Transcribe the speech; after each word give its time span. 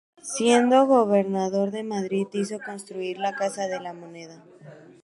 Siendo 0.35 0.87
gobernador 0.87 1.69
de 1.69 1.83
Madrid 1.83 2.25
hizo 2.33 2.57
construir 2.59 3.19
la 3.19 3.35
Casa 3.35 3.67
de 3.67 3.79
la 3.79 3.93
Moneda. 3.93 4.43